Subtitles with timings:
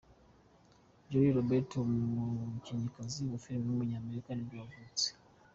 [1.09, 5.07] Julia Roberts, umukinnyikazi wa filime w’umunyamerika nibwo yavutse.